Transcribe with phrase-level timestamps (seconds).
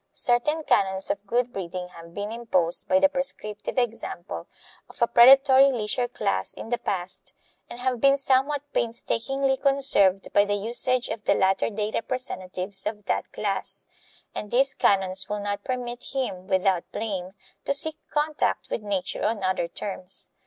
[0.13, 4.47] Certain canons of good breeding have been imposed by the prescriptive example
[4.89, 7.33] of a predatory leisure class in the past
[7.69, 13.05] and have been somewhat painstakingly conserved by the usage of the latter day representatives of
[13.05, 13.85] that class;
[14.33, 17.33] and these canons will not permit him, without blame,
[17.65, 20.29] to seek contact with nature on other terms.